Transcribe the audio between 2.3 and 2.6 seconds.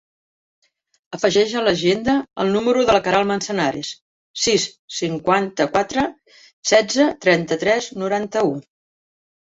el